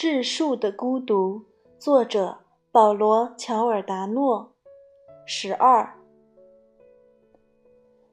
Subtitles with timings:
[0.00, 1.44] 质数的孤独，
[1.78, 2.38] 作者
[2.72, 4.54] 保罗·乔尔达诺。
[5.26, 5.94] 十二，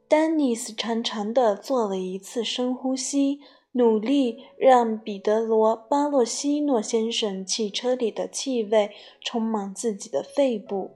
[0.09, 3.39] 丹尼斯长长的做了一次深呼吸，
[3.71, 8.91] 努力让彼得罗·巴洛西诺先生汽车里的气味
[9.21, 10.91] 充满自己的肺部。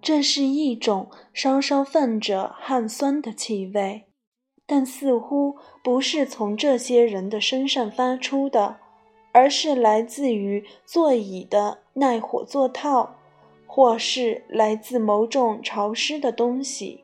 [0.00, 4.09] 这是一种稍稍泛着汗酸的气味。
[4.70, 8.76] 但似乎不是从这些人的身上发出的，
[9.32, 13.16] 而是来自于座椅的耐火座套，
[13.66, 17.02] 或是来自某种潮湿的东西。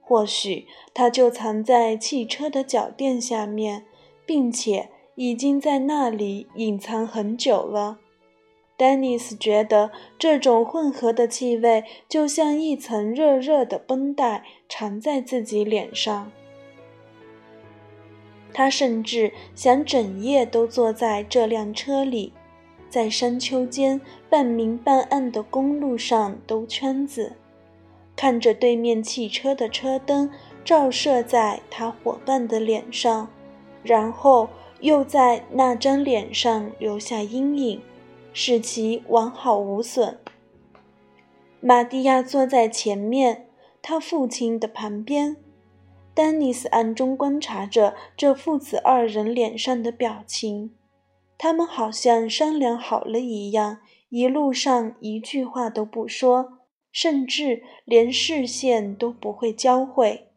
[0.00, 3.84] 或许它就藏在汽车的脚垫下面，
[4.26, 8.00] 并且已经在那里隐藏很久了。
[8.76, 16.32] 丹尼斯觉得这种混合的气味就像一层热热的绷带缠在自己脸上。
[18.56, 22.32] 他甚至想整夜都坐在这辆车里，
[22.88, 27.34] 在山丘间半明半暗的公路上兜圈子，
[28.16, 30.30] 看着对面汽车的车灯
[30.64, 33.28] 照射在他伙伴的脸上，
[33.82, 34.48] 然后
[34.80, 37.82] 又在那张脸上留下阴影，
[38.32, 40.18] 使其完好无损。
[41.60, 43.48] 玛蒂亚坐在前面，
[43.82, 45.36] 他父亲的旁边。
[46.16, 50.74] 丹尼斯暗中观察着这父子二人脸上的表情，
[51.36, 56.54] 他们好像商量好了一样，一路上一句话都不说，
[56.90, 60.28] 甚至连视线都不会交汇。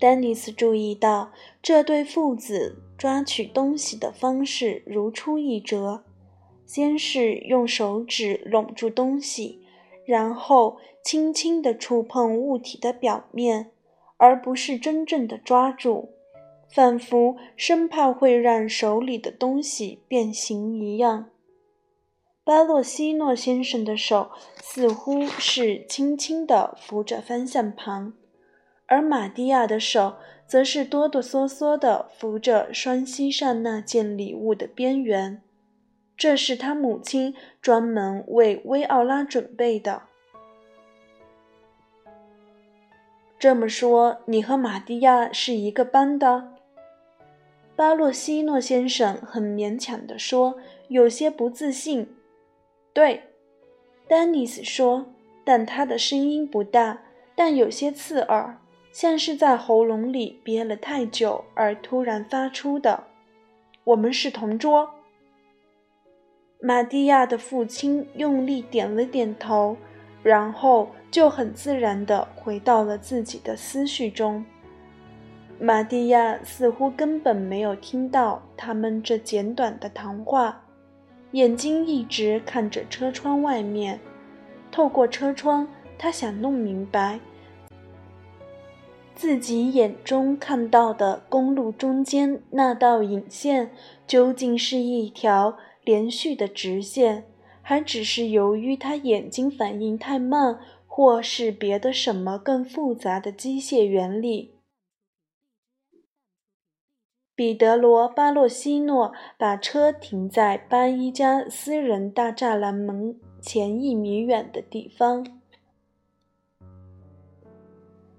[0.00, 1.30] 丹尼斯注意到
[1.62, 6.02] 这对父子抓取东西的方式如出一辙：
[6.66, 9.60] 先是用手指拢住东西，
[10.04, 13.70] 然后轻轻地触碰物体的表面。
[14.16, 16.10] 而不是真正的抓住，
[16.68, 21.30] 仿佛生怕会让手里的东西变形一样。
[22.44, 24.30] 巴洛西诺先生的手
[24.62, 28.12] 似乎是轻轻地扶着方向盘，
[28.86, 30.16] 而玛蒂亚的手
[30.46, 35.42] 则是哆哆嗦嗦地扶着双膝上那件礼物的边缘。
[36.16, 40.02] 这是他母亲专门为薇奥拉准备的。
[43.44, 46.54] 这么说，你和玛蒂亚是一个班的？
[47.76, 50.56] 巴洛西诺先生很勉强地说，
[50.88, 52.08] 有些不自信。
[52.94, 53.24] 对，
[54.08, 55.12] 丹尼斯说，
[55.44, 57.02] 但他的声音不大，
[57.34, 58.58] 但有些刺耳，
[58.90, 63.04] 像是在喉咙里憋了太久而突然发出的。
[63.84, 64.88] 我们是同桌。
[66.60, 69.76] 玛蒂亚的父亲用力点了点头。
[70.24, 74.44] 然后就很自然地回到了自己的思绪中。
[75.60, 80.64] 玛蒂亚似乎根本没有听到他们这简短的谈话，
[81.32, 84.00] 眼睛一直看着车窗外面。
[84.72, 87.20] 透过车窗，他想弄明白
[89.14, 93.70] 自己眼中看到的公路中间那道影线
[94.08, 97.24] 究竟是一条连续的直线。
[97.64, 104.52] 还只是由于他眼睛反应太慢，或是别的什么更复杂的机械原理。
[107.34, 115.40] 彼得罗·巴洛西诺把车停在巴伊家私人大栅栏门前一米远的地方。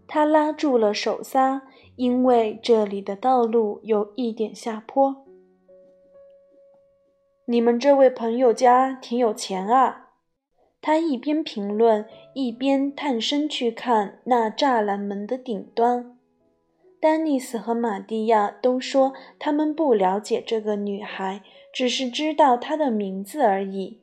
[0.08, 1.62] 他拉住了手刹，
[1.96, 5.25] 因为这里的道路有一点下坡。
[7.48, 10.10] 你们这位朋友家挺有钱啊！
[10.82, 16.18] 他一边评论，一边探身去看那栅栏门的顶端。
[17.00, 24.02] 丹尼斯和玛蒂亚都说他们不了解这个女孩，只是知道她的名字而已。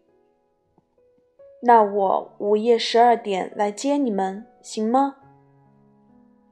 [1.62, 5.16] 那我午夜十二点来接你们，行吗？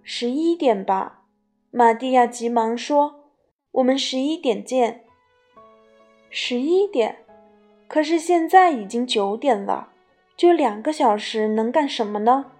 [0.02, 1.22] 十一点吧，
[1.70, 3.26] 玛蒂亚急忙说
[3.70, 5.04] ：“我们十一点见。”
[6.30, 7.16] 十一点，
[7.88, 9.88] 可是现在已经九点了，
[10.36, 12.52] 就两个小时能干什么呢？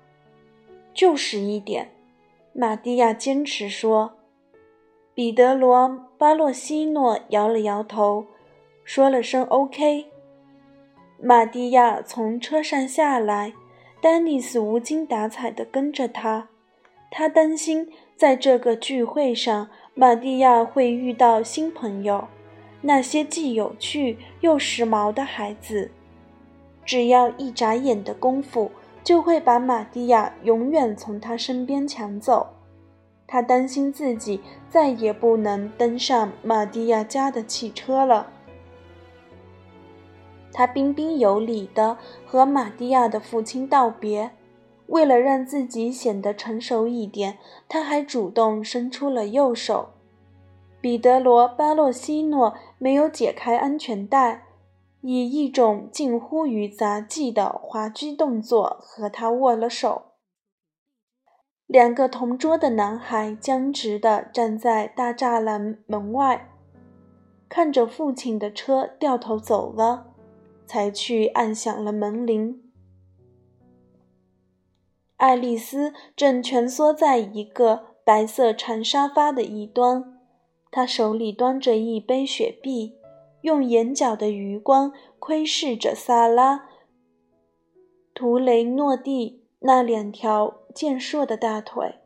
[0.92, 1.92] 就十一点，
[2.52, 4.16] 玛蒂亚坚持说。
[5.14, 5.88] 彼得罗·
[6.18, 8.26] 巴洛西诺摇了摇头，
[8.84, 10.06] 说了声 “OK”。
[11.22, 13.52] 玛蒂亚从车上下来，
[14.00, 16.48] 丹尼斯无精打采地跟着他。
[17.10, 22.26] 他担心在这个聚会上，玛蒂亚会遇到新朋友。
[22.82, 25.90] 那些既有趣又时髦的孩子，
[26.84, 28.70] 只要一眨眼的功夫，
[29.04, 32.46] 就会把玛蒂亚永远从他身边抢走。
[33.26, 38.32] 他担心自己再也不能登上玛蒂亚家的汽车了。
[40.52, 41.96] 他彬彬有礼地
[42.26, 44.32] 和玛蒂亚的父亲道别，
[44.86, 47.38] 为了让自己显得成熟一点，
[47.68, 49.90] 他还主动伸出了右手。
[50.80, 54.46] 彼得罗·巴洛西诺没有解开安全带，
[55.02, 60.12] 以一种近乎于杂技的滑稽动作和他握了手。
[61.66, 66.50] 两个同桌的男孩僵直地站在大栅栏门外，
[67.48, 70.14] 看着父亲的车掉头走了，
[70.66, 72.62] 才去按响了门铃。
[75.16, 80.19] 爱丽丝正蜷缩在一个白色长沙发的一端，
[80.70, 82.94] 他手里端着一杯雪碧，
[83.42, 86.56] 用眼角的余光窥视着萨拉·
[88.14, 90.56] 图雷诺蒂那两条。
[90.72, 91.96] 健硕的大腿，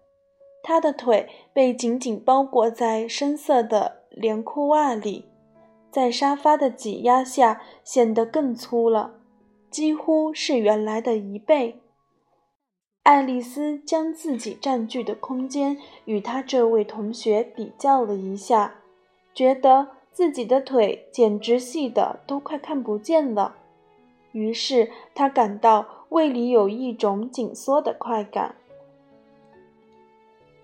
[0.63, 5.27] 他的腿被紧紧包裹在深色的连裤袜里，
[5.91, 9.17] 在沙发的挤压下显得更粗了，
[9.71, 11.83] 几乎是原来的一倍。
[13.05, 18.75] 爱丽丝将自己占据的空间与她这位同学比较了一下，
[19.33, 23.55] 觉得自己的腿简直细得都快看不见了，
[24.33, 25.87] 于是她感到。
[26.11, 28.55] 胃里有一种紧缩的快感。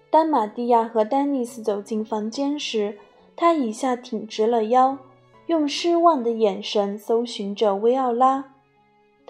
[0.08, 2.98] 当玛蒂亚和丹尼斯走进房间时，
[3.34, 4.96] 他一下挺直了腰，
[5.46, 8.54] 用失望的眼神搜寻着薇奥拉。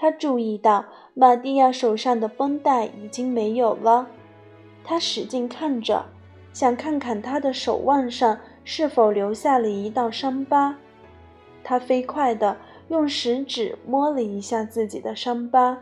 [0.01, 4.07] 他注意到玛蒂亚手上的绷带已经没有了，
[4.83, 6.07] 他使劲看着，
[6.55, 10.75] 想看看她的手腕上是否留下了一道伤疤。
[11.63, 12.57] 他飞快地
[12.89, 15.77] 用食指摸了一下自己的伤疤。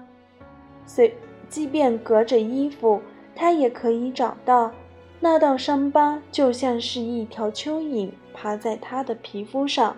[0.84, 1.14] 虽
[1.48, 3.00] 即便隔着衣服，
[3.36, 4.72] 他也可以找到
[5.20, 9.96] 那道伤疤，就像是一条蚯蚓爬在他的皮肤上。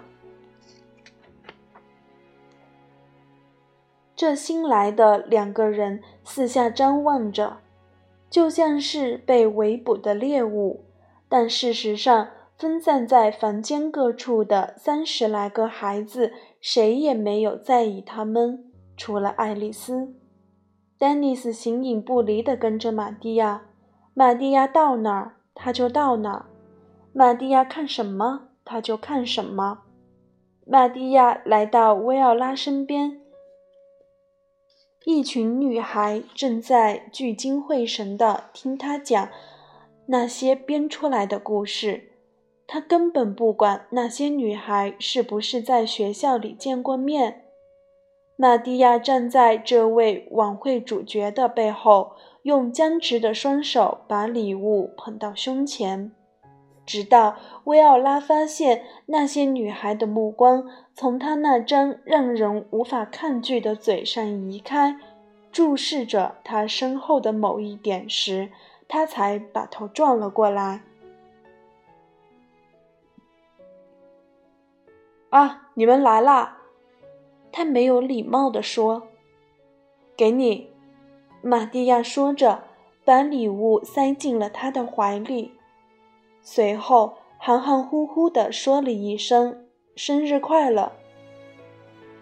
[4.20, 7.56] 这新来的两个人四下张望着，
[8.28, 10.84] 就像是被围捕的猎物。
[11.26, 12.28] 但事实上，
[12.58, 20.14] 分散在房间各处的三十来个孩子，谁也没有在意他们，除了爱丽丝。
[20.98, 23.62] 丹尼斯形影不离地跟着玛蒂亚，
[24.12, 26.44] 玛蒂亚到哪儿，他就到哪儿；
[27.14, 29.78] 玛蒂亚看什么，他就看什么。
[30.66, 33.19] 玛蒂亚来到薇奥拉身边，
[35.04, 39.28] 一群女孩正在聚精会神地听他讲
[40.06, 42.12] 那些编出来的故事。
[42.66, 47.44] 他根本不管那些女孩是不是在学校里见过面。
[48.36, 52.12] 玛蒂亚站在这位晚会主角的背后，
[52.42, 56.12] 用僵直的双手把礼物捧到胸前，
[56.90, 64.98] 直到薇奥拉发现那些女孩的目光从她那张让人无法抗拒的嘴上移开，
[65.52, 68.50] 注视着她身后的某一点时，
[68.88, 70.82] 她才把头转了过来。
[75.28, 76.56] 啊，你们来啦！
[77.52, 79.06] 他没有礼貌地说
[80.18, 80.72] ：“给你。”
[81.40, 82.64] 玛蒂亚说着，
[83.04, 85.52] 把礼物塞进了他的怀里，
[86.42, 90.92] 随后含含糊糊地说了一声“生日快乐”。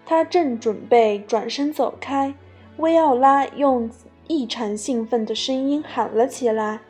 [0.05, 2.35] 他正准备转身走开，
[2.79, 3.91] 薇奥拉用
[4.27, 6.81] 异常兴奋的声音喊了起来：“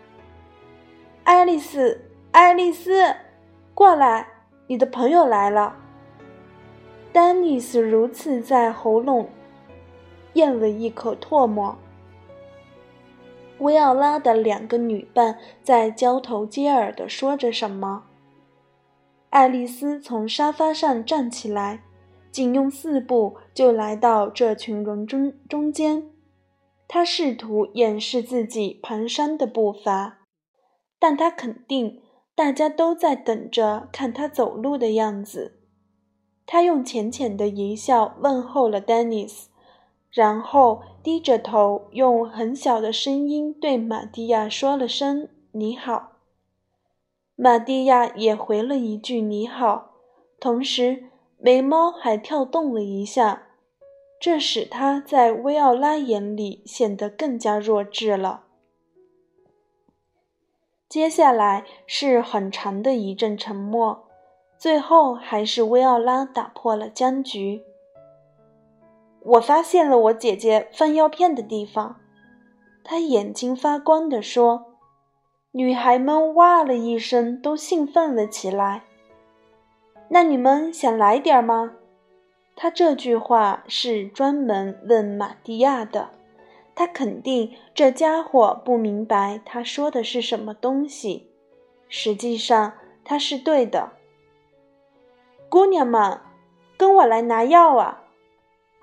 [1.24, 3.14] 爱丽丝，爱丽丝，
[3.74, 4.26] 过来，
[4.66, 5.76] 你的朋友来了。”
[7.12, 9.28] 丹尼斯如此在喉咙
[10.34, 11.76] 咽了一口唾沫。
[13.60, 18.04] 维奥拉的两个女伴在交头接耳地说着什么。
[19.30, 21.82] 爱丽丝从沙发上站起来，
[22.30, 26.10] 仅用四步就来到这群人中中间。
[26.86, 30.20] 她试图掩饰自己蹒跚的步伐，
[30.98, 32.00] 但她肯定
[32.34, 35.58] 大家都在等着看她走路的样子。
[36.46, 39.50] 她用浅浅的一笑问候了丹尼斯，
[40.10, 46.18] 然后低着头，用很小的声音对玛蒂亚说了声“你好”。
[47.34, 49.92] 玛蒂亚也回了一句“你好”，
[50.38, 51.04] 同时
[51.38, 53.46] 眉毛还跳动了一下，
[54.20, 58.44] 这使他在薇奥拉眼里显得更加弱智了。
[60.90, 64.06] 接下来是很长的一阵沉默。
[64.58, 67.62] 最后，还是薇奥拉打破了僵局。
[69.28, 71.96] 我发现了我姐姐放药片的地方，
[72.82, 74.76] 她眼睛发光地说
[75.52, 78.84] ：“女孩们哇了一声，都兴奋了起来。
[80.08, 81.72] 那你们想来点吗？
[82.56, 86.08] 他这句话是专门问玛蒂亚的。
[86.74, 91.28] 他肯定这家伙不明白他说的是什么东西。
[91.88, 92.72] 实际上
[93.04, 93.90] 他是对的。
[95.50, 96.18] 姑娘们，
[96.78, 98.04] 跟我来拿药啊！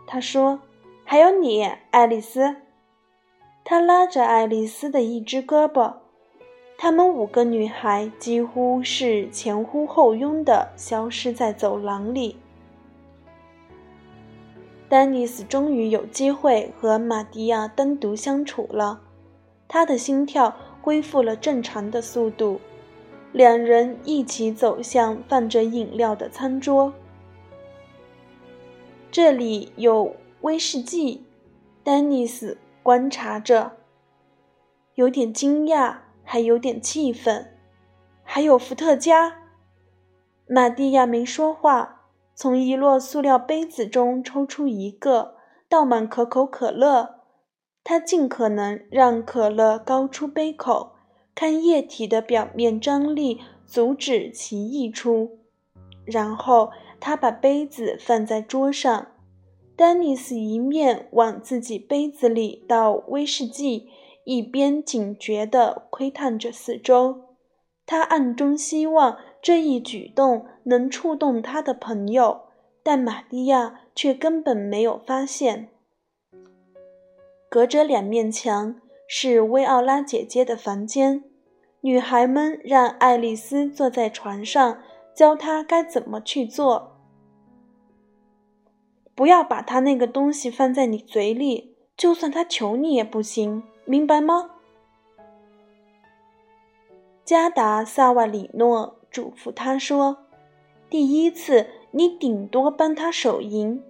[0.08, 0.60] 他说
[1.04, 2.56] ：“还有你，爱丽丝。”
[3.66, 5.94] 他拉着爱丽丝的一只胳膊。
[6.78, 12.38] 她们五个女孩几乎是前呼后拥的消失在走廊里。
[14.88, 19.02] 丹尼斯终于有机会和玛蒂亚单独相处了，
[19.68, 22.62] 他的心跳恢复了正常的速度。
[23.32, 26.94] 两人一起走向放着饮料的餐桌。
[29.16, 31.24] 这里有威士忌，
[31.86, 33.78] 丹尼斯观察着，
[34.96, 36.00] 有点惊讶。
[36.22, 37.56] 还有点气愤，
[38.24, 39.38] 还有伏特加。
[40.50, 42.02] 玛蒂亚没说话，
[42.36, 45.36] 从一摞塑料杯子中抽出一个，
[45.70, 47.22] 倒满可口可乐。
[47.86, 50.92] 他尽可能让可乐高出杯口，
[51.34, 55.45] 看液体的表面张力阻止其溢出。
[56.06, 59.08] 然后他把杯子放在桌上。
[59.76, 63.90] 丹尼斯一面往自己杯子里倒威士忌。
[64.28, 67.36] 一边警觉地窥探着四周，
[67.86, 72.46] 他暗中希望这一举动能触动他的朋友，
[72.82, 75.70] 但玛利亚却根本没有发现。
[77.48, 81.24] 隔着两面墙是薇奥拉姐姐的房间，
[81.82, 84.80] 女孩们让爱丽丝坐在床上，
[85.16, 86.98] 教他该怎么去做。
[89.16, 93.64] 不要把他那个东西放在你嘴里，就算他求你也不行。
[93.86, 94.52] 明白吗？
[97.24, 100.26] 加达·萨瓦里诺嘱咐他说
[100.90, 103.82] ：“第一次，你顶多帮他手淫。”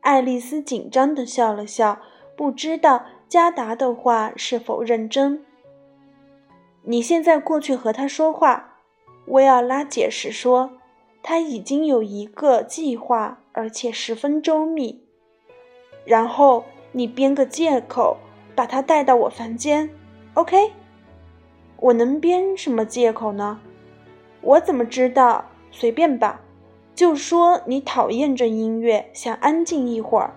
[0.00, 2.00] 爱丽丝紧张地笑了笑，
[2.36, 5.44] 不知道加达的话是否认真。
[6.82, 8.67] 你现在过去和他说话，
[9.28, 10.72] 维奥拉解释说
[11.22, 15.02] ：“他已经有一个计划，而且十分周密。
[16.04, 18.18] 然后你编个借口。”
[18.58, 19.88] 把他带到我房间
[20.34, 20.72] ，OK？
[21.76, 23.60] 我能编什么借口呢？
[24.40, 25.44] 我怎么知道？
[25.70, 26.40] 随便吧，
[26.92, 30.34] 就说你讨厌这音乐，想安静一会儿。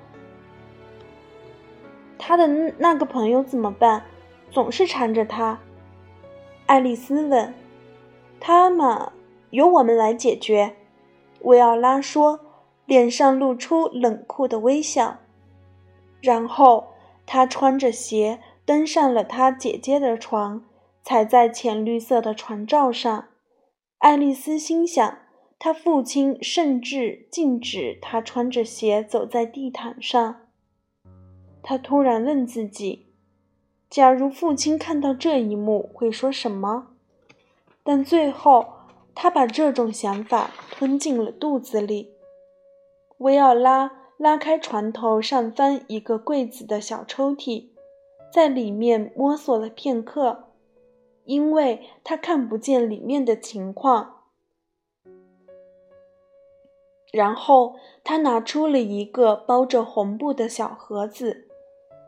[2.19, 2.45] 他的
[2.77, 4.03] 那个朋友怎么办？
[4.51, 5.57] 总是缠着他。
[6.67, 7.51] 爱丽丝问。
[8.41, 9.13] 他嘛，
[9.51, 10.75] 由我们来解决。
[11.43, 12.41] 维奥拉说，
[12.85, 15.19] 脸上露出冷酷的微笑。
[16.19, 16.87] 然后。
[17.23, 20.65] 他穿着鞋登上了他姐姐的床，
[21.01, 23.29] 踩在浅绿色的床罩上。
[23.99, 25.19] 爱丽丝心想，
[25.57, 30.41] 他父亲甚至禁止他穿着鞋走在地毯上。
[31.63, 33.13] 他突然问自己：
[33.89, 36.90] 假如父亲看到这一幕，会说什么？
[37.83, 38.65] 但最后，
[39.15, 42.13] 他把这种想法吞进了肚子里。
[43.17, 43.99] 维奥拉。
[44.21, 47.69] 拉开床头上方一个柜子的小抽屉，
[48.31, 50.49] 在里面摸索了片刻，
[51.25, 54.25] 因为他看不见里面的情况。
[57.11, 61.47] 然后他拿出了一个包着红布的小盒子，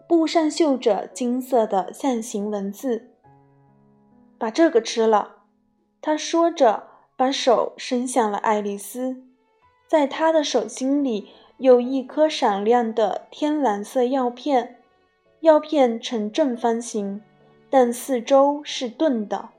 [0.07, 3.09] 布上绣着金色的象形文字。
[4.37, 5.37] 把这个吃了，
[6.03, 6.83] 他说着，
[7.15, 9.23] 把手伸向了爱丽丝，
[9.87, 11.29] 在他的手心里。
[11.59, 14.79] 有一颗闪亮的天蓝色药片，
[15.41, 17.21] 药片呈正方形，
[17.69, 19.49] 但四周是钝的，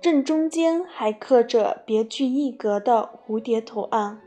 [0.00, 4.20] 正中间还刻着别具一格的蝴蝶图案。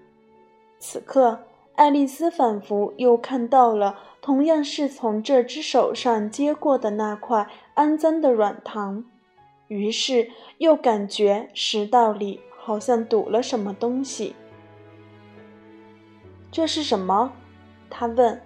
[0.80, 1.42] 此刻，
[1.76, 9.04] 爱丽丝仿佛又看到了同样是从这只手上接过的那块肮脏的软糖，
[9.70, 14.36] 于是又感觉食道里好像堵了什么东西。
[16.52, 17.32] 这是什么？
[17.90, 18.42] 他问。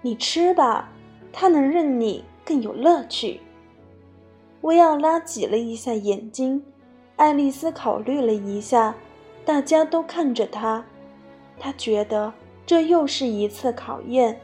[0.00, 0.90] 你吃吧，
[1.32, 3.40] 它能让你更有乐趣。
[4.60, 6.62] 薇奥拉挤了一下眼睛，
[7.16, 8.94] 爱丽丝考虑了一下，
[9.44, 10.84] 大家都看着她，
[11.58, 12.32] 她觉得
[12.64, 14.40] 这又是一次考验。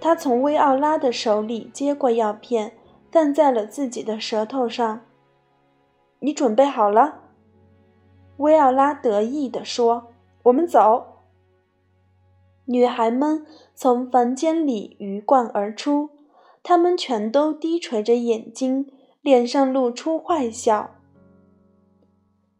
[0.00, 2.72] 她从薇奥拉的手里接过药片，
[3.12, 5.02] 放在了自己的舌头上。
[6.20, 7.20] 你准备好了？
[8.38, 10.08] 薇奥拉得意地说
[10.44, 11.06] ：“我们走。”
[12.64, 16.08] 女孩们从房间里鱼贯而出，
[16.62, 18.90] 她们全都低垂着眼睛，
[19.20, 20.90] 脸上露出坏笑。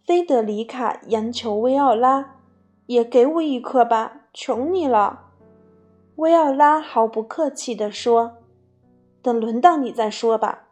[0.04, 2.34] 菲德里卡央求薇奥拉
[2.86, 5.30] ：“也给我一颗吧，求你了。”
[6.16, 8.38] 薇奥拉毫不客气地说
[9.22, 10.68] ：“等轮到你再说吧。”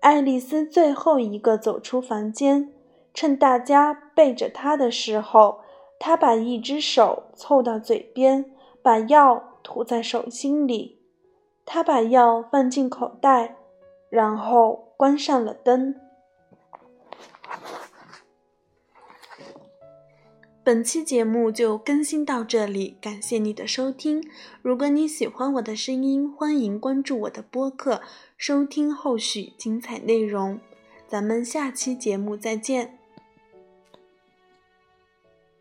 [0.00, 2.72] 爱丽丝最后一个走出房间，
[3.12, 5.60] 趁大家背着她的时候，
[5.98, 11.00] 她把一只手凑到嘴边，把药涂在手心里。
[11.64, 13.56] 她把药放进口袋，
[14.08, 15.96] 然后关上了灯。
[20.66, 24.20] 本期节目就更新到这里，感谢你的收听。
[24.62, 28.02] 如果你喜欢我的声音，欢迎关注我的播客，
[28.36, 30.58] 收听后续精彩内容。
[31.06, 32.98] 咱们下期节目再见。